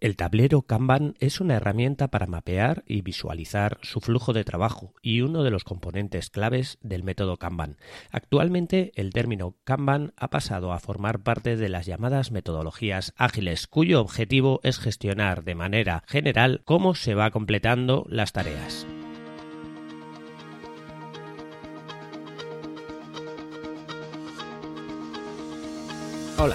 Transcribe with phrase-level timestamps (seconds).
[0.00, 5.22] El tablero Kanban es una herramienta para mapear y visualizar su flujo de trabajo y
[5.22, 7.78] uno de los componentes claves del método Kanban.
[8.12, 14.00] Actualmente el término Kanban ha pasado a formar parte de las llamadas metodologías ágiles, cuyo
[14.00, 18.86] objetivo es gestionar de manera general cómo se va completando las tareas.
[26.38, 26.54] Hola,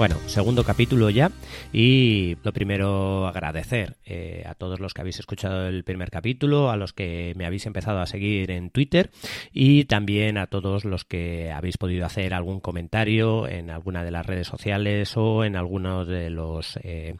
[0.00, 1.30] Bueno, segundo capítulo ya.
[1.74, 6.78] Y lo primero agradecer eh, a todos los que habéis escuchado el primer capítulo, a
[6.78, 9.10] los que me habéis empezado a seguir en Twitter
[9.52, 14.24] y también a todos los que habéis podido hacer algún comentario en alguna de las
[14.24, 16.78] redes sociales o en alguno de los...
[16.82, 17.16] Eh,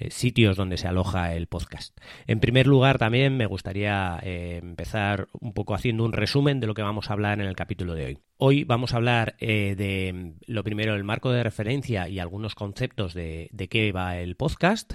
[0.00, 1.96] eh, sitios donde se aloja el podcast.
[2.26, 6.72] En primer lugar, también me gustaría eh, empezar un poco haciendo un resumen de lo
[6.72, 8.18] que vamos a hablar en el capítulo de hoy.
[8.38, 13.12] Hoy vamos a hablar eh, de lo primero, el marco de referencia y algunos conceptos
[13.12, 14.94] de, de qué va el podcast.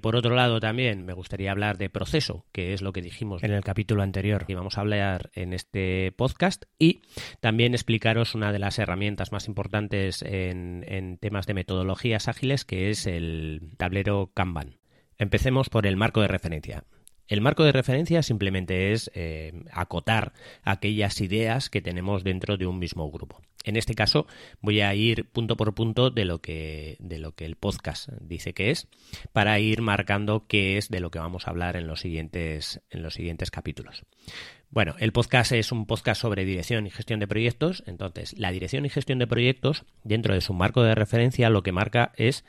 [0.00, 3.52] Por otro lado, también me gustaría hablar de proceso, que es lo que dijimos en
[3.52, 6.64] el capítulo anterior y vamos a hablar en este podcast.
[6.78, 7.02] Y
[7.40, 12.90] también explicaros una de las herramientas más importantes en, en temas de metodologías ágiles, que
[12.90, 14.78] es el tablero Kanban.
[15.18, 16.84] Empecemos por el marco de referencia.
[17.32, 22.78] El marco de referencia simplemente es eh, acotar aquellas ideas que tenemos dentro de un
[22.78, 23.40] mismo grupo.
[23.64, 24.26] En este caso
[24.60, 28.52] voy a ir punto por punto de lo que, de lo que el podcast dice
[28.52, 28.86] que es
[29.32, 33.02] para ir marcando qué es de lo que vamos a hablar en los siguientes, en
[33.02, 34.04] los siguientes capítulos.
[34.68, 37.82] Bueno, el podcast es un podcast sobre dirección y gestión de proyectos.
[37.86, 41.72] Entonces, la dirección y gestión de proyectos, dentro de su marco de referencia, lo que
[41.72, 42.44] marca es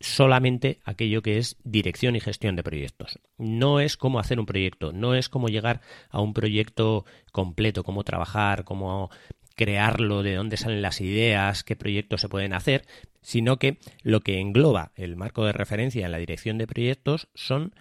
[0.00, 3.18] solamente aquello que es dirección y gestión de proyectos.
[3.38, 5.80] No es cómo hacer un proyecto, no es cómo llegar
[6.10, 9.10] a un proyecto completo, cómo trabajar, cómo
[9.54, 12.84] crearlo, de dónde salen las ideas, qué proyectos se pueden hacer,
[13.22, 17.74] sino que lo que engloba el marco de referencia en la dirección de proyectos son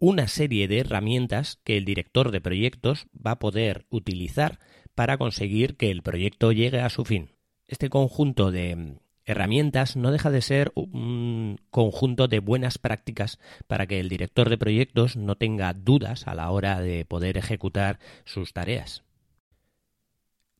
[0.00, 4.58] una serie de herramientas que el director de proyectos va a poder utilizar
[4.94, 7.30] para conseguir que el proyecto llegue a su fin.
[7.68, 8.96] Este conjunto de
[9.28, 14.58] herramientas no deja de ser un conjunto de buenas prácticas para que el director de
[14.58, 19.04] proyectos no tenga dudas a la hora de poder ejecutar sus tareas.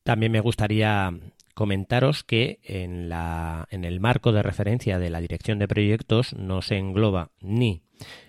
[0.03, 1.11] También me gustaría
[1.55, 6.61] comentaros que en, la, en el marco de referencia de la dirección de proyectos no
[6.61, 7.81] se engloba ni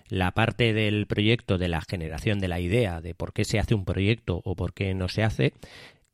[0.09, 3.73] la parte del proyecto de la generación de la idea de por qué se hace
[3.73, 5.53] un proyecto o por qué no se hace,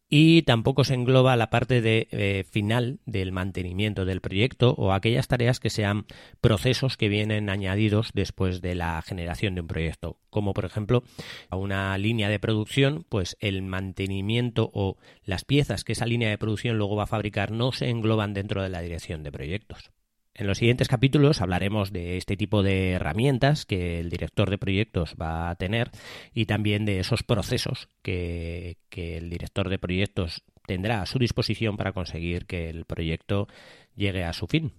[0.09, 5.27] y tampoco se engloba la parte de eh, final del mantenimiento del proyecto o aquellas
[5.27, 6.05] tareas que sean
[6.39, 11.03] procesos que vienen añadidos después de la generación de un proyecto, como por ejemplo
[11.49, 16.37] a una línea de producción, pues el mantenimiento o las piezas que esa línea de
[16.37, 19.91] producción luego va a fabricar no se engloban dentro de la dirección de proyectos.
[20.37, 25.15] En los siguientes capítulos hablaremos de este tipo de herramientas que el director de proyectos
[25.19, 25.89] va a tener
[26.31, 31.91] y también de esos procesos que, el director de proyectos tendrá a su disposición para
[31.91, 33.47] conseguir que el proyecto
[33.95, 34.73] llegue a su fin.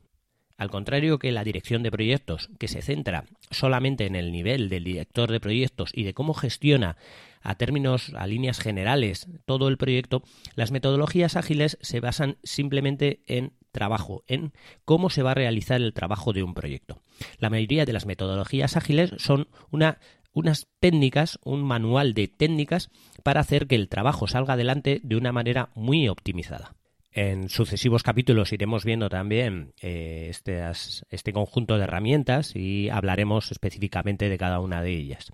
[0.58, 4.84] Al contrario que la dirección de proyectos, que se centra solamente en el nivel del
[4.84, 6.96] director de proyectos y de cómo gestiona
[7.42, 10.22] a términos, a líneas generales, todo el proyecto,
[10.54, 14.52] las metodologías ágiles se basan simplemente en trabajo, en
[14.84, 17.00] cómo se va a realizar el trabajo de un proyecto.
[17.38, 19.98] La mayoría de las metodologías ágiles son una
[20.32, 22.90] unas técnicas, un manual de técnicas
[23.22, 26.74] para hacer que el trabajo salga adelante de una manera muy optimizada.
[27.10, 34.38] En sucesivos capítulos iremos viendo también eh, este conjunto de herramientas y hablaremos específicamente de
[34.38, 35.32] cada una de ellas.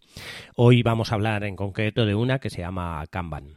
[0.57, 3.57] Hoy vamos a hablar en concreto de una que se llama Kanban.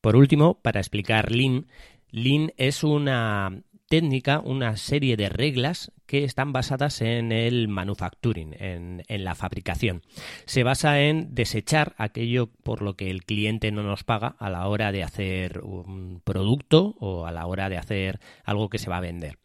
[0.00, 1.68] Por último, para explicar Lean,
[2.12, 9.02] Lean es una técnica, una serie de reglas que están basadas en el manufacturing, en,
[9.08, 10.02] la fabricación.
[10.44, 14.68] Se basa en desechar aquello por lo que el cliente no nos paga a la
[14.68, 18.98] hora de hacer un producto o a la hora de hacer algo que se va
[18.98, 19.38] a vender.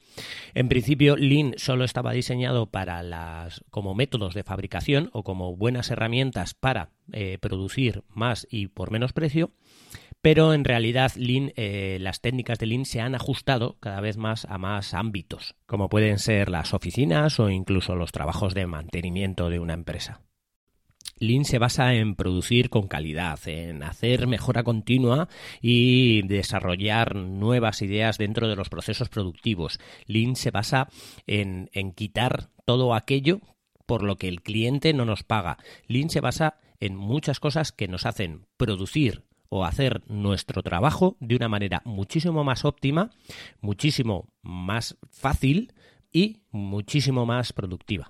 [0.53, 5.91] En principio, Lean solo estaba diseñado para las como métodos de fabricación o como buenas
[5.91, 9.51] herramientas para eh, producir más y por menos precio,
[10.21, 14.57] pero en realidad eh, las técnicas de Lean se han ajustado cada vez más a
[14.57, 19.73] más ámbitos, como pueden ser las oficinas o incluso los trabajos de mantenimiento de una
[19.73, 20.21] empresa.
[21.19, 25.29] Lean se basa en producir con calidad, en hacer mejora continua
[25.61, 29.79] y desarrollar nuevas ideas dentro de los procesos productivos.
[30.05, 30.89] Lean se basa
[31.25, 33.41] en, en quitar todo aquello
[33.85, 35.57] por lo que el cliente no nos paga.
[35.87, 41.35] Lean se basa en muchas cosas que nos hacen producir o hacer nuestro trabajo de
[41.35, 43.11] una manera muchísimo más óptima,
[43.61, 45.73] muchísimo más fácil
[46.11, 48.09] y muchísimo más productiva.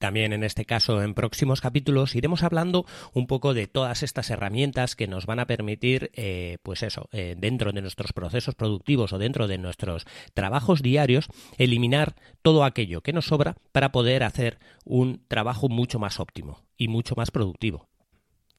[0.00, 4.96] También en este caso, en próximos capítulos, iremos hablando un poco de todas estas herramientas
[4.96, 9.18] que nos van a permitir, eh, pues eso, eh, dentro de nuestros procesos productivos o
[9.18, 11.28] dentro de nuestros trabajos diarios,
[11.58, 16.88] eliminar todo aquello que nos sobra para poder hacer un trabajo mucho más óptimo y
[16.88, 17.89] mucho más productivo.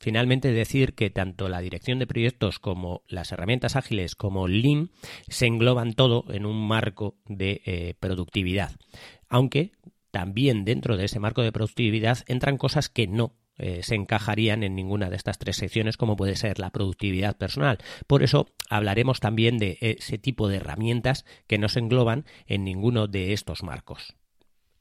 [0.01, 4.89] Finalmente decir que tanto la dirección de proyectos como las herramientas ágiles como Lean
[5.27, 8.71] se engloban todo en un marco de eh, productividad.
[9.29, 9.73] Aunque
[10.09, 14.73] también dentro de ese marco de productividad entran cosas que no eh, se encajarían en
[14.73, 17.77] ninguna de estas tres secciones, como puede ser la productividad personal.
[18.07, 23.05] Por eso hablaremos también de ese tipo de herramientas que no se engloban en ninguno
[23.05, 24.15] de estos marcos.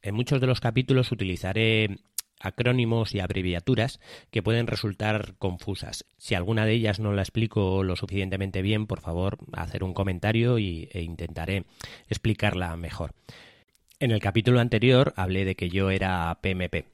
[0.01, 1.99] En muchos de los capítulos utilizaré
[2.41, 4.01] acrónimos y abreviaturas
[4.31, 6.07] que pueden resultar confusas.
[6.17, 10.59] Si alguna de ellas no la explico lo suficientemente bien, por favor, hacer un comentario
[10.59, 11.65] y, e intentaré
[12.09, 13.15] explicarla mejor.
[14.01, 16.87] En el capítulo anterior hablé de que yo era PMP.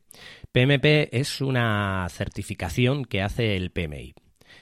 [0.50, 4.14] PMP es una certificación que hace el PMI.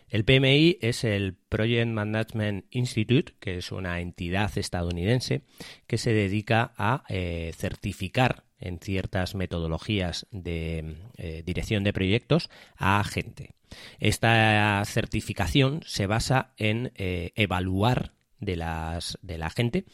[0.08, 5.42] El PMI es el Project Management Institute, que es una entidad estadounidense
[5.86, 13.02] que se dedica a eh, certificar en ciertas metodologías de eh, dirección de proyectos a
[13.04, 13.50] gente.
[13.98, 19.84] Esta certificación se basa en eh, evaluar de, las, de la gente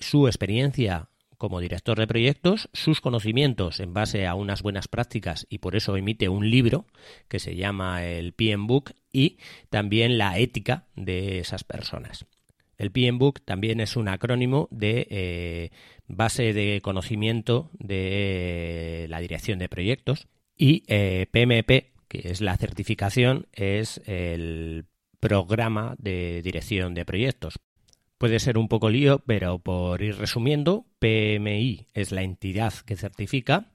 [0.00, 5.56] su experiencia como director de proyectos sus conocimientos en base a unas buenas prácticas y
[5.56, 6.84] por eso emite un libro
[7.28, 9.38] que se llama el PM Book y
[9.70, 12.26] también la ética de esas personas.
[12.76, 15.70] El PM Book también es un acrónimo de eh,
[16.16, 20.80] base de conocimiento de la dirección de proyectos y
[21.26, 24.86] PMP, eh, que es la certificación, es el
[25.20, 27.58] programa de dirección de proyectos.
[28.18, 33.72] Puede ser un poco lío, pero por ir resumiendo, PMI es la entidad que certifica,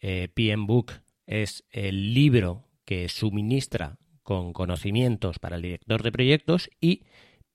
[0.00, 0.92] eh, PMBOK
[1.26, 7.04] es el libro que suministra con conocimientos para el director de proyectos y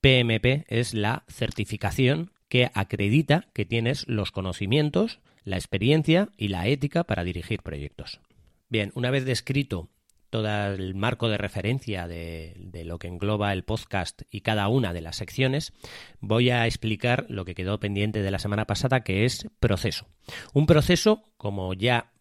[0.01, 7.03] PMP es la certificación que acredita que tienes los conocimientos, la experiencia y la ética
[7.03, 8.19] para dirigir proyectos.
[8.69, 9.89] Bien, una vez descrito
[10.29, 12.53] todo el marco de referencia de,
[12.85, 15.73] lo que engloba el podcast y cada una de las secciones,
[16.19, 20.05] voy a explicar lo que quedó pendiente de la semana pasada, que es proceso.
[20.53, 22.11] Un proceso, como ya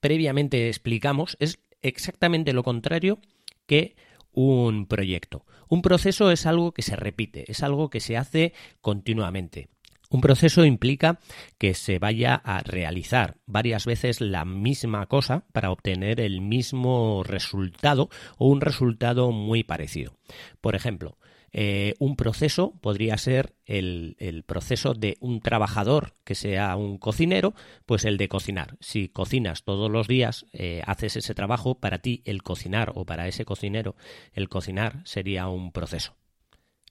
[0.00, 3.20] previamente explicamos, es exactamente lo contrario
[3.64, 3.96] que
[4.32, 5.46] un proyecto.
[5.66, 8.52] Un proceso es algo que se repite, es algo que se hace
[8.82, 9.70] continuamente.
[10.10, 11.20] Un proceso implica
[11.58, 18.08] que se vaya a realizar varias veces la misma cosa para obtener el mismo resultado
[18.38, 20.14] o un resultado muy parecido.
[20.62, 21.18] Por ejemplo,
[21.52, 24.16] eh, un proceso podría ser el,
[24.46, 27.54] proceso de un trabajador que sea un cocinero,
[27.86, 28.76] pues el de cocinar.
[28.80, 33.28] Si cocinas todos los días, eh, haces ese trabajo, para ti el cocinar o para
[33.28, 33.96] ese cocinero
[34.32, 36.16] el cocinar sería un proceso.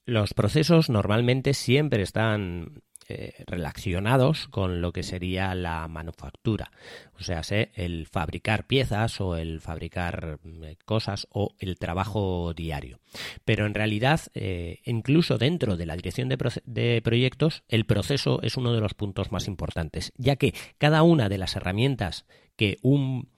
[0.05, 6.71] Los procesos normalmente siempre están eh, relacionados con lo que sería la manufactura,
[7.17, 7.41] o sea,
[7.75, 12.99] el fabricar piezas o el fabricar eh, cosas o el trabajo diario.
[13.45, 18.57] Pero en realidad, eh, incluso dentro de la dirección de, de proyectos, el proceso es
[18.57, 22.25] uno de los puntos más importantes, ya que cada una de las herramientas
[22.57, 23.29] que un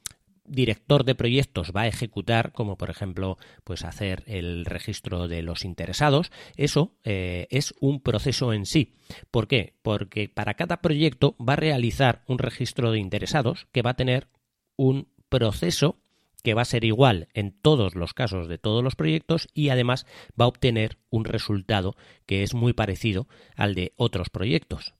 [0.49, 5.63] director de proyectos va a ejecutar, como por ejemplo, pues hacer el registro de los
[5.63, 8.95] interesados, eso eh, es un proceso en sí.
[9.31, 9.75] ¿Por qué?
[9.81, 14.27] Porque para cada proyecto va a realizar un registro de interesados que va a tener
[14.75, 16.01] un proceso
[16.43, 20.05] que va a ser igual en todos los casos de todos los proyectos y además
[20.39, 24.93] va a obtener un resultado que es muy parecido al de otros proyectos.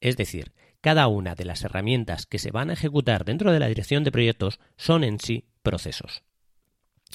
[0.00, 3.68] Es decir, cada una de las herramientas que se van a ejecutar dentro de la
[3.68, 6.24] dirección de proyectos son en sí procesos.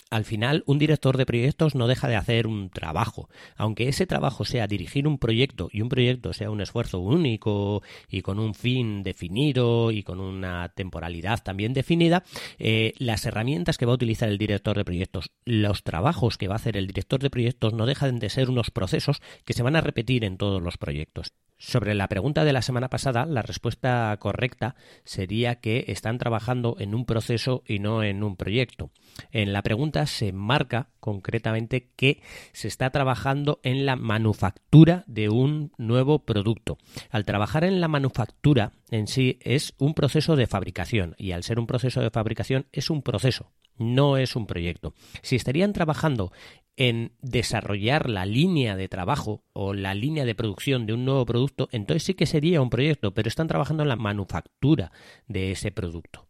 [0.10, 3.30] al final un director de proyectos no deja de hacer un trabajo.
[3.58, 8.22] Aunque ese trabajo sea dirigir un proyecto y un proyecto sea un esfuerzo único y
[8.22, 12.24] con un fin definido y con una temporalidad también definida,
[12.60, 16.56] eh, las herramientas que va a utilizar el director de proyectos, los trabajos que va
[16.56, 19.76] a hacer el director de proyectos no dejan de ser unos procesos que se van
[19.76, 21.34] a repetir en todos los proyectos.
[21.60, 26.94] Sobre la pregunta de la semana pasada, la respuesta correcta sería que están trabajando en
[26.94, 28.92] un proceso y no en un proyecto.
[29.32, 32.22] En la pregunta se marca concretamente que
[32.54, 36.78] se está trabajando en la manufactura de un nuevo producto.
[37.10, 41.60] Al trabajar en la manufactura en sí es un proceso de fabricación y al ser
[41.60, 44.94] un proceso de fabricación es un proceso, no es un proyecto.
[45.22, 46.32] Si estarían trabajando
[46.78, 51.68] en desarrollar la línea de trabajo o la línea de producción de un nuevo producto,
[51.72, 54.92] entonces sí que sería un proyecto, pero están trabajando en la manufactura
[55.28, 56.28] de ese producto.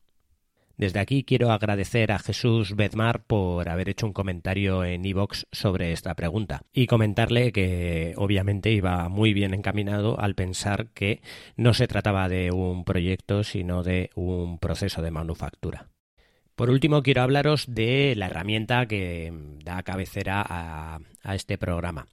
[0.78, 5.92] Desde aquí quiero agradecer a Jesús Bedmar por haber hecho un comentario en iVox sobre
[5.92, 11.22] esta pregunta y comentarle que obviamente iba muy bien encaminado al pensar que
[11.56, 15.88] no se trataba de un proyecto sino de un proceso de manufactura.
[16.58, 19.32] Por último, quiero hablaros de la herramienta que
[19.64, 21.00] da cabecera a,
[21.36, 22.08] este programa.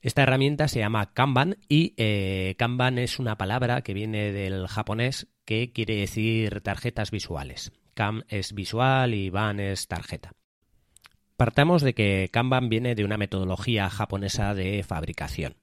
[0.00, 5.26] Esta herramienta se llama Kanban y eh, Kanban es una palabra que viene del japonés
[5.44, 7.72] que quiere decir tarjetas visuales.
[7.92, 10.32] Kam es visual y Ban es tarjeta.
[11.36, 15.56] Partamos de que Kanban viene de una metodología japonesa de fabricación.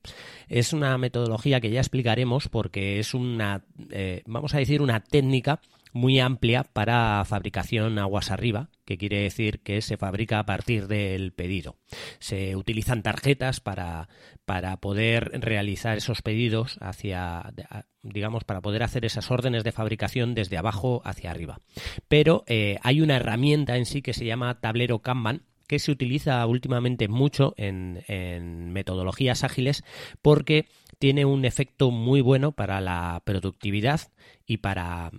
[0.48, 5.60] Es una metodología que ya explicaremos porque es una, eh, vamos a decir, una técnica
[5.94, 11.34] muy amplia para fabricación aguas arriba, que quiere decir que se fabrica a partir del
[11.34, 11.78] pedido.
[12.20, 14.10] Se utilizan tarjetas para,
[14.46, 17.54] para poder realizar esos pedidos hacia,
[18.02, 21.62] digamos, para poder hacer esas órdenes de fabricación desde abajo hacia arriba.
[22.08, 26.46] Pero eh, hay una herramienta en sí que se llama tablero Kanban, que se utiliza
[26.48, 29.86] últimamente mucho en, en, metodologías ágiles
[30.22, 30.66] porque
[31.00, 34.02] tiene un efecto muy bueno para la productividad
[34.46, 35.12] y para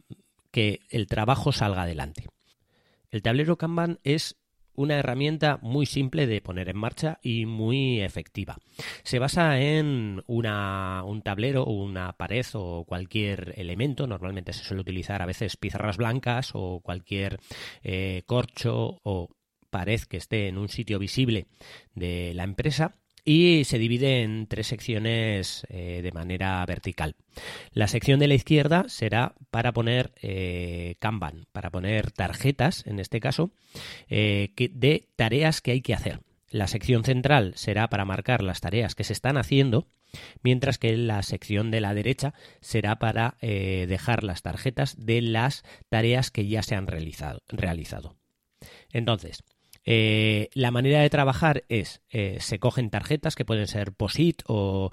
[0.52, 2.28] que el trabajo salga adelante.
[3.10, 4.36] El tablero Kanban es
[4.74, 8.56] una herramienta muy simple de poner en marcha y muy efectiva.
[9.02, 15.20] Se basa en una, un tablero una pared o cualquier elemento, normalmente se suele utilizar
[15.20, 17.38] a veces pizarras blancas o cualquier
[17.82, 19.28] eh, corcho o
[19.70, 21.46] pared que esté en un sitio visible
[21.94, 27.14] de la empresa y se divide en tres secciones eh, de manera vertical.
[27.72, 33.20] La sección de la izquierda será para poner eh, Kanban, para poner tarjetas, en este
[33.20, 33.52] caso,
[34.08, 36.20] eh, de tareas que hay que hacer.
[36.50, 39.86] La sección central será para marcar las tareas que se están haciendo,
[40.42, 46.30] mientras que la sección de la derecha será para dejar las tarjetas de las tareas
[46.30, 47.40] que ya se han realizado.
[47.48, 48.16] realizado.
[48.92, 49.42] Entonces,
[49.84, 54.92] eh, la manera de trabajar es, eh, se cogen tarjetas que pueden ser POSIT o,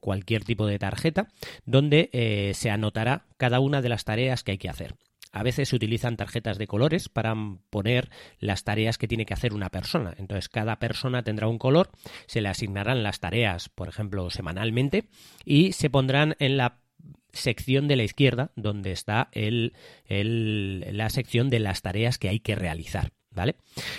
[0.00, 1.28] cualquier tipo de tarjeta,
[1.64, 4.94] donde eh, se anotará cada una de las tareas que hay que hacer.
[5.32, 7.34] A veces se utilizan tarjetas de colores para
[7.68, 10.14] poner las tareas que tiene que hacer una persona.
[10.16, 11.90] Entonces, cada persona tendrá un color,
[12.26, 15.08] se le asignarán las tareas, por ejemplo, semanalmente,
[15.44, 16.78] y se pondrán en la
[17.32, 23.12] sección de la izquierda, donde está la sección de las tareas que hay que realizar.
[23.36, 23.54] ¿Vale?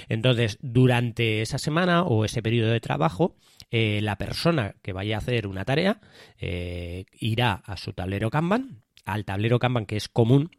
[0.10, 3.38] Entonces, durante esa semana o ese periodo de trabajo,
[3.72, 6.02] eh, la persona que vaya a hacer una tarea
[6.40, 10.52] eh, irá a su tablero Kanban, al tablero Kanban que es común,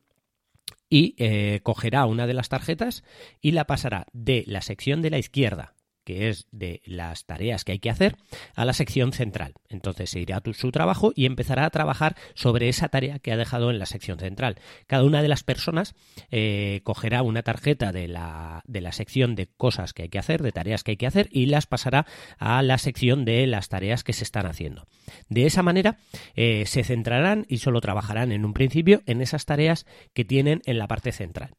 [0.89, 3.05] y eh, cogerá una de las tarjetas
[3.43, 5.75] y la pasará de la sección de la izquierda
[6.09, 8.17] que es de las tareas que hay que hacer,
[8.55, 9.53] a la sección central.
[9.69, 13.37] Entonces se irá a su trabajo y empezará a trabajar sobre esa tarea que ha
[13.37, 14.57] dejado en la sección central.
[14.87, 15.95] Cada una de las personas
[16.31, 20.41] eh, cogerá una tarjeta de la, de la sección de cosas que hay que hacer,
[20.43, 22.07] de tareas que hay que hacer, y las pasará
[22.39, 24.87] a la sección de las tareas que se están haciendo.
[25.29, 25.99] De esa manera
[26.37, 29.85] eh, se centrarán y solo trabajarán en un principio en esas tareas
[30.15, 31.58] que tienen en la parte central.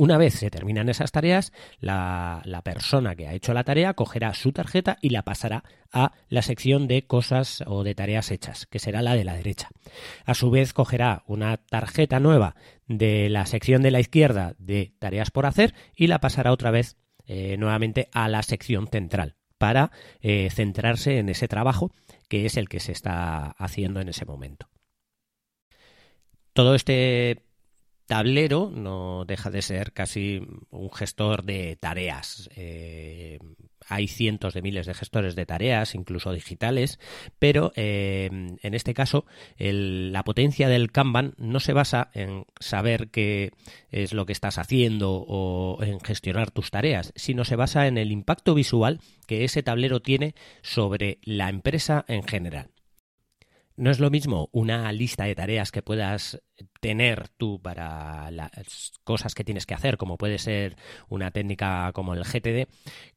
[0.00, 4.52] Una vez se terminan esas tareas, la, persona que ha hecho la tarea cogerá su
[4.52, 9.02] tarjeta y la pasará a la sección de cosas o de tareas hechas, que será
[9.02, 9.70] la de la derecha.
[10.24, 12.54] A su vez cogerá una tarjeta nueva
[12.86, 16.96] de la sección de la izquierda de tareas por hacer y la pasará otra vez
[17.26, 19.90] eh, nuevamente a la sección central para
[20.20, 21.92] eh, centrarse en ese trabajo
[22.28, 24.68] que es el que se está haciendo en ese momento.
[26.52, 27.47] Todo este
[28.08, 32.48] tablero no deja de ser casi un gestor de tareas.
[32.56, 33.38] Eh,
[33.86, 36.98] hay cientos de miles de gestores de tareas, incluso digitales,
[37.38, 38.28] pero eh,
[38.62, 39.26] en este caso
[39.58, 43.52] la potencia del Kanban no se basa en saber qué
[43.90, 48.10] es lo que estás haciendo o en gestionar tus tareas, sino se basa en el
[48.10, 52.70] impacto visual que ese tablero tiene sobre la empresa en general.
[53.78, 56.42] No es lo mismo una lista de tareas que puedas
[56.80, 60.74] tener tú para las cosas que tienes que hacer, como puede ser
[61.08, 62.66] una técnica como el GTD,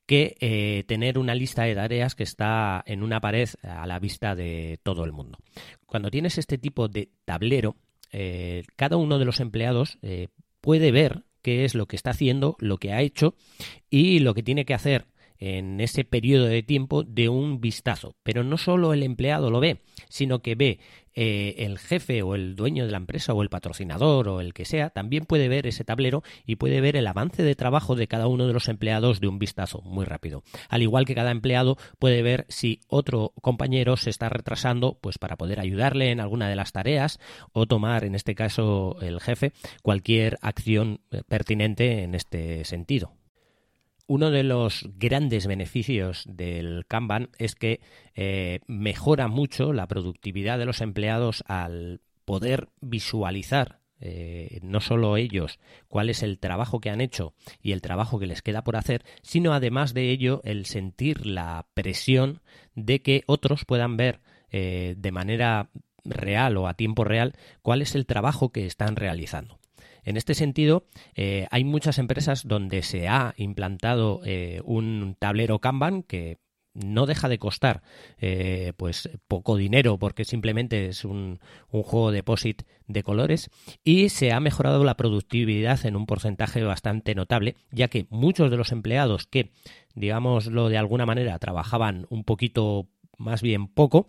[0.06, 4.36] que eh, tener una lista de tareas que está en una pared a la vista
[4.36, 5.40] de todo el mundo.
[5.88, 7.76] Cuando tienes este tipo de tablero,
[8.12, 10.28] eh, cada uno de los empleados eh,
[10.62, 13.34] puede ver qué es lo que está haciendo, lo que ha hecho
[13.90, 15.08] y lo que tiene que hacer
[15.42, 18.16] en ese periodo de tiempo de un vistazo.
[18.24, 20.80] Pero no solo el empleado lo ve, sino que ve
[21.14, 24.66] eh, el jefe o el dueño de la empresa o el patrocinador o el que
[24.66, 28.28] sea, también puede ver ese tablero y puede ver el avance de trabajo de cada
[28.28, 30.44] uno de los empleados de un vistazo muy rápido.
[30.70, 35.38] Al igual que cada empleado puede ver si otro compañero se está retrasando, pues para
[35.38, 37.20] poder ayudarle en alguna de las tareas
[37.52, 43.21] o tomar, en este caso el jefe, cualquier acción eh, pertinente en este sentido.
[44.08, 47.80] Uno de los grandes beneficios del Kanban es que
[48.16, 55.60] eh, mejora mucho la productividad de los empleados al poder visualizar eh, no solo ellos
[55.88, 59.06] cuál es el trabajo que han hecho y el trabajo que les queda por hacer,
[59.22, 62.42] sino además de ello el sentir la presión
[62.74, 65.70] de que otros puedan ver eh, de manera
[66.04, 69.61] real o a tiempo real cuál es el trabajo que están realizando.
[70.04, 76.04] En este sentido, eh, hay muchas empresas donde se ha implantado eh, un tablero Kanban
[76.04, 76.40] que
[76.74, 77.82] no deja de costar
[78.18, 81.40] eh, pues poco dinero porque simplemente es un,
[81.70, 83.50] un, juego de POSIT de colores
[83.84, 88.58] y se ha mejorado la productividad en un porcentaje bastante notable ya que muchos de
[88.58, 89.52] los empleados que
[89.96, 92.88] digámoslo de alguna manera trabajaban un poquito
[93.22, 94.08] más bien poco,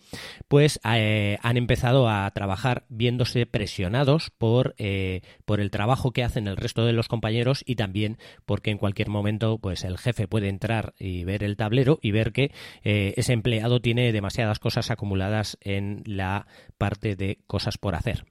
[0.48, 6.48] pues eh, han empezado a trabajar viéndose presionados por, eh, por el trabajo que hacen
[6.48, 10.48] el resto de los compañeros y también porque en cualquier momento pues el jefe puede
[10.48, 12.52] entrar y ver el tablero y ver que
[12.82, 16.46] eh, ese empleado tiene demasiadas cosas acumuladas en la
[16.78, 18.24] parte de cosas por hacer.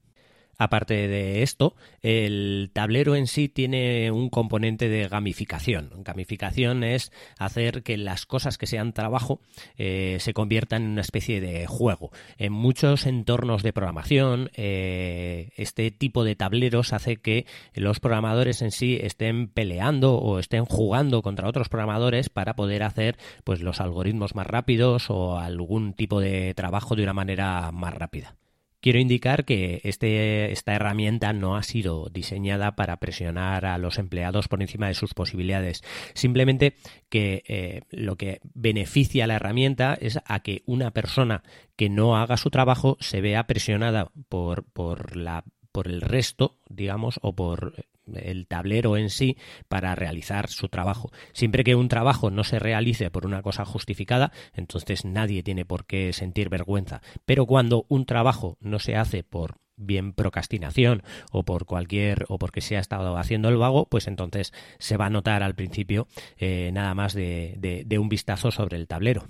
[0.57, 5.91] Aparte de esto, el tablero en sí tiene un componente de gamificación.
[6.03, 9.41] Gamificación es hacer que las cosas que sean trabajo
[9.77, 12.11] eh, se conviertan en una especie de juego.
[12.37, 18.71] En muchos entornos de programación, eh, este tipo de tableros hace que los programadores en
[18.71, 24.35] sí estén peleando o estén jugando contra otros programadores para poder hacer pues, los algoritmos
[24.35, 28.35] más rápidos o algún tipo de trabajo de una manera más rápida.
[28.81, 34.47] Quiero indicar que este, esta herramienta no ha sido diseñada para presionar a los empleados
[34.47, 35.83] por encima de sus posibilidades.
[36.13, 36.75] Simplemente
[37.09, 41.43] que eh, lo que beneficia a la herramienta es a que una persona
[41.75, 47.17] que no haga su trabajo se vea presionada por, por la por el resto, digamos,
[47.21, 51.11] o por el tablero en sí para realizar su trabajo.
[51.33, 55.85] Siempre que un trabajo no se realice por una cosa justificada, entonces nadie tiene por
[55.85, 57.01] qué sentir vergüenza.
[57.25, 62.61] Pero cuando un trabajo no se hace por bien procrastinación o por cualquier o porque
[62.61, 66.69] se ha estado haciendo el vago, pues entonces se va a notar al principio eh,
[66.73, 69.27] nada más de un vistazo sobre el tablero.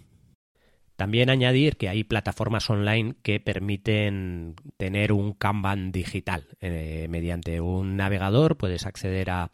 [1.02, 6.46] También añadir que hay plataformas online que permiten tener un Kanban digital.
[6.60, 9.50] Eh, mediante un navegador puedes acceder a,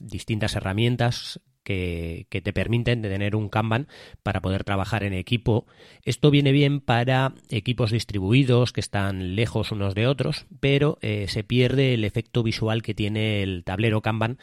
[0.00, 3.88] distintas herramientas que, te permiten tener un Kanban
[4.22, 5.66] para poder trabajar en equipo.
[6.04, 11.42] Esto viene bien para equipos distribuidos que están lejos unos de otros, pero eh, se
[11.42, 14.38] pierde el efecto visual que tiene el tablero Kanban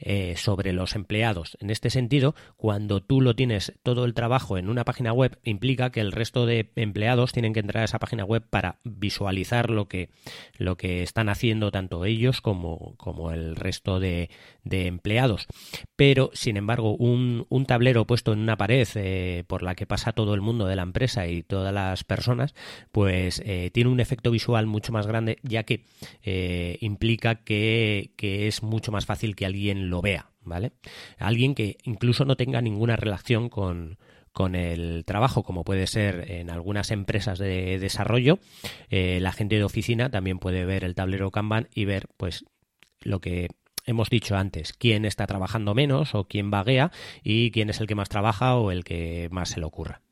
[0.00, 1.56] eh, sobre los empleados.
[1.60, 5.90] En este sentido, cuando tú lo tienes todo el trabajo en una página web, implica
[5.90, 9.88] que el resto de empleados tienen que entrar a esa página web para visualizar lo
[9.88, 10.10] que,
[10.56, 14.30] lo que están haciendo tanto ellos como, como el resto de,
[14.62, 15.48] de empleados.
[15.96, 20.12] Pero, sin embargo, un, un, tablero puesto en una pared eh, por la que pasa
[20.12, 22.54] todo el mundo de la empresa y todas las personas,
[22.92, 25.82] pues eh, tiene un efecto visual mucho más grande, ya que
[26.80, 30.72] implica que, que es mucho más fácil que alguien lo vea, ¿vale?
[31.18, 33.98] Alguien que incluso no tenga ninguna relación con,
[34.32, 38.38] con el trabajo, como puede ser en algunas empresas de desarrollo,
[38.90, 42.44] eh, la gente de oficina también puede ver el tablero Kanban y ver, pues,
[43.00, 43.48] lo que
[43.84, 47.94] hemos dicho antes, quién está trabajando menos o quién vaguea y quién es el que
[47.94, 50.02] más trabaja o el que más se le ocurra.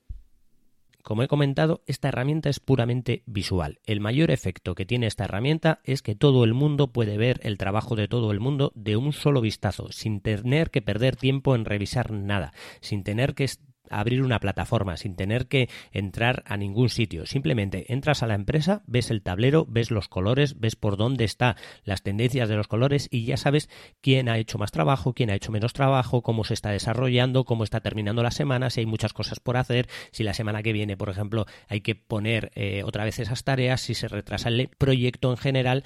[1.06, 3.78] Como he comentado, esta herramienta es puramente visual.
[3.86, 7.58] El mayor efecto que tiene esta herramienta es que todo el mundo puede ver el
[7.58, 11.64] trabajo de todo el mundo de un solo vistazo, sin tener que perder tiempo en
[11.64, 13.44] revisar nada, sin tener que
[13.90, 17.26] abrir una plataforma sin tener que entrar a ningún sitio.
[17.26, 21.56] Simplemente entras a la empresa, ves el tablero, ves los colores, ves por dónde están
[21.84, 23.68] las tendencias de los colores y ya sabes
[24.00, 27.64] quién ha hecho más trabajo, quién ha hecho menos trabajo, cómo se está desarrollando, cómo
[27.64, 30.96] está terminando la semana, si hay muchas cosas por hacer, si la semana que viene,
[30.96, 35.30] por ejemplo, hay que poner eh, otra vez esas tareas, si se retrasa el proyecto
[35.30, 35.84] en general,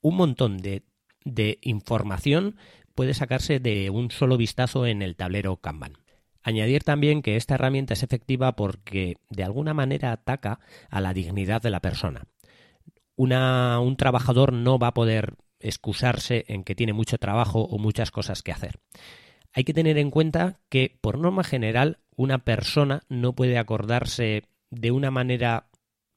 [0.00, 0.82] un montón de,
[1.24, 2.56] de información
[2.94, 6.01] puede sacarse de un solo vistazo en el tablero Kanban.
[6.42, 11.62] Añadir también que esta herramienta es efectiva porque de alguna manera ataca a la dignidad
[11.62, 12.26] de la persona.
[13.16, 18.42] un trabajador no va a poder excusarse en que tiene mucho trabajo o muchas cosas
[18.42, 18.80] que hacer.
[19.52, 24.90] Hay que tener en cuenta que, por norma general, una persona no puede acordarse de
[24.90, 25.68] una manera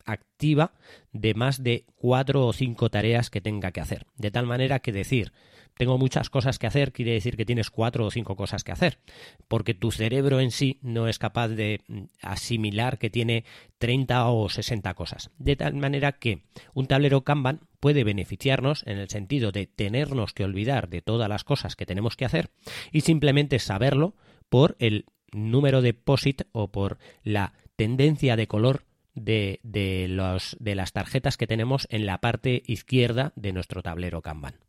[0.06, 0.74] activa
[1.12, 4.06] de más de cuatro o cinco tareas que tenga que hacer.
[4.16, 5.34] De tal manera que decir
[5.78, 9.00] tengo muchas cosas que hacer, quiere decir que tienes cuatro o cinco cosas que hacer,
[9.48, 13.44] porque tu cerebro en sí no es capaz de mm, asimilar que tiene
[13.78, 15.32] 30 o 60 cosas.
[15.38, 20.46] De tal manera que un tablero Kanban puede beneficiarnos en el sentido de tenernos que
[20.46, 22.50] olvidar de todas las cosas que tenemos que hacer
[22.92, 24.16] y simplemente saberlo
[24.50, 30.76] por el número de POSIT o por la tendencia de color de, de, los, de
[30.76, 34.65] las tarjetas que tenemos en la parte izquierda de nuestro tablero Kanban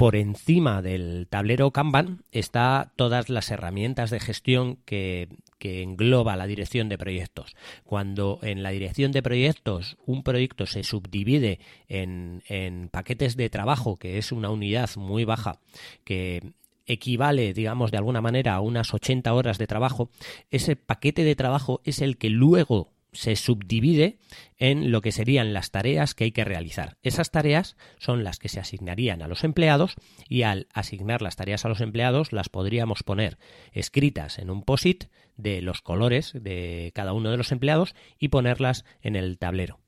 [0.00, 5.28] por encima del tablero Kanban está todas las herramientas de gestión que,
[5.60, 7.54] engloba la dirección de proyectos.
[7.84, 13.98] Cuando en la dirección de proyectos un proyecto se subdivide en, en paquetes de trabajo,
[13.98, 15.60] que es una unidad muy baja,
[16.02, 16.54] que
[16.86, 20.08] equivale, digamos, de alguna manera a unas 80 horas de trabajo,
[20.50, 24.18] ese paquete de trabajo es el que luego se subdivide
[24.56, 26.96] en lo que serían las tareas que hay que realizar.
[27.02, 29.94] Esas tareas son las que se asignarían a los empleados
[30.28, 33.38] y al asignar las tareas a los empleados las podríamos poner
[33.72, 35.04] escritas en un POSIT
[35.36, 39.80] de los colores de cada uno de los empleados y ponerlas en el tablero.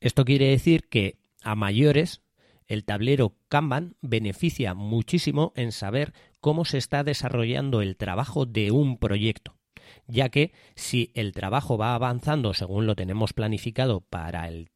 [0.00, 2.22] Esto quiere decir que a mayores
[2.66, 8.98] el tablero Kanban beneficia muchísimo en saber cómo se está desarrollando el trabajo de un
[8.98, 9.61] proyecto
[10.06, 14.70] ya que si el trabajo va avanzando según lo tenemos planificado para el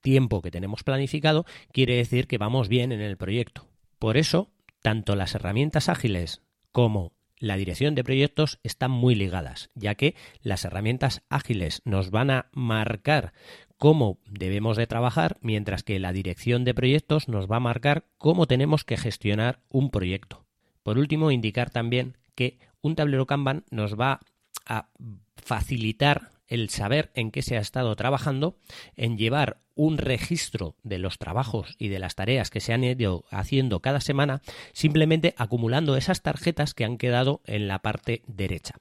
[0.00, 3.68] tiempo que tenemos planificado, quiere decir que vamos bien en el proyecto.
[3.98, 9.94] Por eso, tanto las herramientas ágiles como la dirección de proyectos están muy ligadas, ya
[9.94, 13.32] que las herramientas ágiles nos van a marcar
[13.76, 18.46] cómo debemos de trabajar, mientras que la dirección de proyectos nos va a marcar cómo
[18.46, 20.46] tenemos que gestionar un proyecto.
[20.82, 24.20] Por último, indicar también que un tablero Kanban nos va
[24.68, 24.88] a
[25.36, 28.56] facilitar el saber en qué se ha estado trabajando,
[28.96, 33.24] en llevar un registro de los trabajos y de las tareas que se han ido
[33.30, 34.40] haciendo cada semana,
[34.72, 38.74] simplemente acumulando esas tarjetas que han quedado en la parte derecha.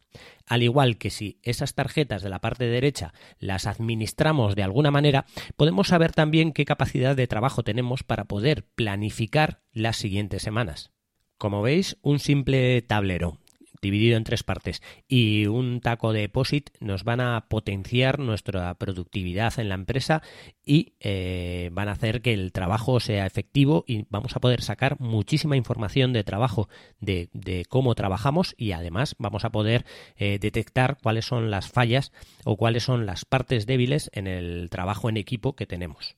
[0.47, 5.26] Al igual que si esas tarjetas de la parte derecha las administramos de alguna manera,
[5.56, 10.91] podemos saber también qué capacidad de trabajo tenemos para poder planificar las siguientes semanas.
[11.38, 13.38] Como veis, un simple tablero
[13.81, 19.59] dividido en tres partes y un taco de POSIT nos van a potenciar nuestra productividad
[19.59, 20.21] en la empresa
[20.63, 24.99] y eh, van a hacer que el trabajo sea efectivo y vamos a poder sacar
[24.99, 27.29] muchísima información de trabajo de,
[27.69, 29.85] cómo trabajamos y además vamos a poder
[30.15, 32.11] eh, detectar cuáles son las fallas
[32.43, 36.17] o cuáles son las partes débiles en el trabajo en equipo que tenemos.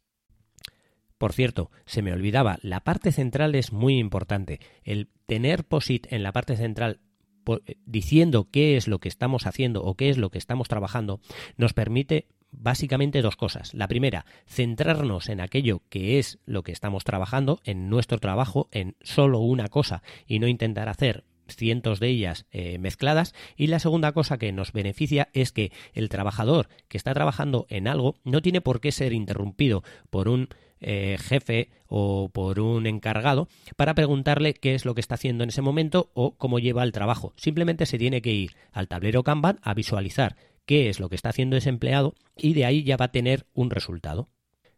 [1.20, 4.62] Por cierto, se me olvidaba, la parte central es muy importante.
[4.86, 7.02] El tener POSIT en la parte central
[7.86, 11.20] diciendo qué es lo que estamos haciendo o qué es lo que estamos trabajando,
[11.58, 13.74] nos permite básicamente dos cosas.
[13.74, 18.96] La primera, centrarnos en aquello que es lo que estamos trabajando, en nuestro trabajo, en
[19.02, 24.12] solo una cosa y no intentar hacer cientos de ellas eh, mezcladas y la segunda
[24.12, 28.62] cosa que nos beneficia es que el trabajador que está trabajando en algo no tiene
[28.62, 30.50] por qué ser interrumpido por un
[30.82, 35.50] eh, jefe o por un encargado para preguntarle qué es lo que está haciendo en
[35.50, 37.34] ese momento o cómo lleva el trabajo.
[37.36, 41.30] Simplemente se tiene que ir al tablero Kanban a visualizar qué es lo que está
[41.30, 44.30] haciendo ese empleado y de ahí ya va a tener un resultado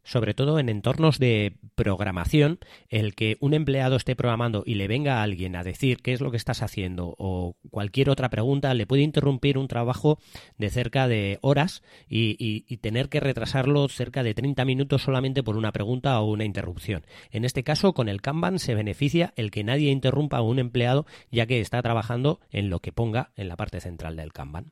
[0.04, 2.60] sobre todo en entornos de programación,
[2.90, 6.22] el que un empleado esté programando y le venga a alguien a decir qué es
[6.22, 10.20] lo que estás haciendo o cualquier otra pregunta, le puede interrumpir un trabajo
[10.58, 15.72] de cerca de horas y, tener que retrasarlo cerca de 30 minutos solamente por una
[15.72, 17.06] pregunta o una interrupción.
[17.30, 21.06] En este caso, con el Kanban se beneficia el que nadie interrumpa a un empleado
[21.32, 24.72] ya que está trabajando en lo que ponga en la parte central del Kanban.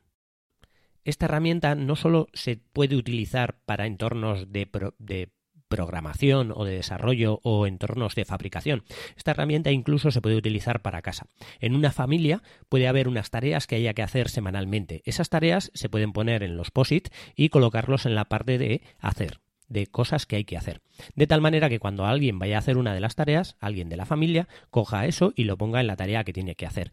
[1.09, 4.67] Esta herramienta no solo se puede utilizar para entornos de,
[5.67, 8.83] programación o de desarrollo o entornos de fabricación.
[9.15, 11.27] Esta herramienta incluso se puede utilizar para casa.
[11.59, 15.03] En una familia puede haber unas tareas que haya que hacer semanalmente.
[15.05, 19.39] Esas tareas se pueden poner en los POSIT y colocarlos en la parte de hacer
[19.69, 20.81] de cosas que hay que hacer.
[21.15, 23.97] De tal manera que cuando alguien vaya a hacer una de las tareas, alguien de
[23.97, 26.91] la familia coja eso y lo ponga en la tarea que tiene que hacer.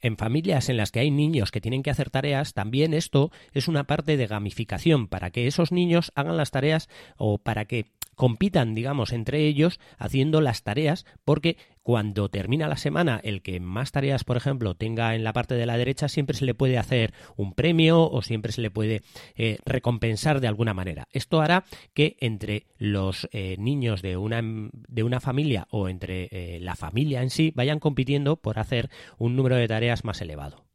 [0.00, 3.68] En familias en las que hay niños que tienen que hacer tareas, también esto es
[3.68, 7.86] una parte de gamificación para que esos niños hagan las tareas o para que
[8.18, 13.92] compitan, digamos, entre ellos haciendo las tareas, porque cuando termina la semana, el que más
[13.92, 17.14] tareas, por ejemplo, tenga en la parte de la derecha, siempre se le puede hacer
[17.36, 19.02] un premio o siempre se le puede
[19.36, 21.06] eh, recompensar de alguna manera.
[21.12, 26.58] Esto hará que entre los eh, niños de una, de una familia o entre eh,
[26.60, 30.67] la familia en sí vayan compitiendo por hacer un número de tareas más elevado.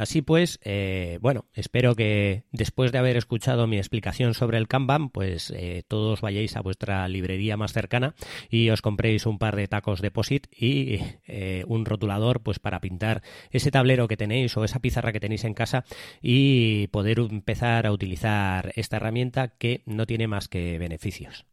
[0.00, 5.10] Así pues, eh, bueno, espero que después de haber escuchado mi explicación sobre el Kanban,
[5.10, 8.14] pues eh, todos vayáis a vuestra librería más cercana
[8.48, 12.80] y os compréis un par de tacos de POSIT y eh, un rotulador pues para
[12.80, 15.84] pintar ese tablero que tenéis o esa pizarra que tenéis en casa
[16.22, 21.44] y poder empezar a utilizar esta herramienta que no tiene más que beneficios.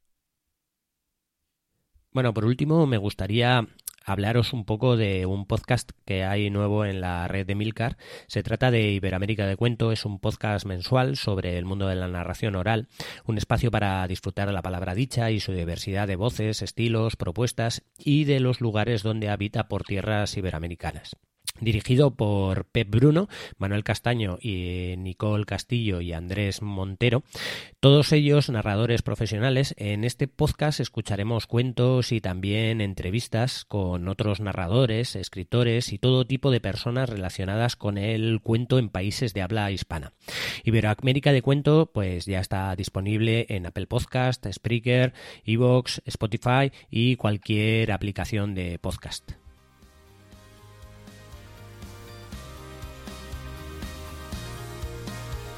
[2.13, 3.67] Bueno, por último, me gustaría
[4.07, 7.97] hablaros un poco de un podcast que hay nuevo en la red de Milcar.
[8.27, 12.07] Se trata de Iberoamérica de Cuento, es un podcast mensual sobre el mundo de la
[12.07, 12.87] narración oral,
[13.25, 17.83] un espacio para disfrutar de la palabra dicha y su diversidad de voces, estilos, propuestas
[17.97, 21.17] y de los lugares donde habita por tierras iberoamericanas
[21.59, 27.23] dirigido por Pep Bruno, Manuel Castaño y Nicole Castillo y Andrés Montero,
[27.79, 29.73] todos ellos narradores profesionales.
[29.77, 36.51] En este podcast escucharemos cuentos y también entrevistas con otros narradores, escritores y todo tipo
[36.51, 40.13] de personas relacionadas con el cuento en países de habla hispana.
[40.63, 45.13] Iberoamérica de Cuento pues ya está disponible en Apple Podcast, Spreaker,
[45.45, 49.46] Evox, Spotify y cualquier aplicación de podcast.